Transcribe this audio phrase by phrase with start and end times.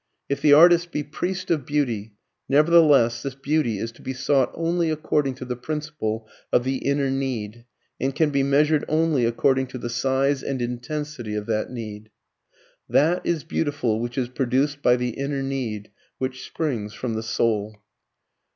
[0.27, 2.13] If the artist be priest of beauty,
[2.49, 7.11] nevertheless this beauty is to be sought only according to the principle of the inner
[7.11, 7.65] need,
[7.99, 12.09] and can be measured only according to the size and intensity of that need.
[12.89, 17.79] THAT IS BEAUTIFUL WHICH IS PRODUCED BY THE INNER NEED, WHICH SPRINGS FROM THE SOUL.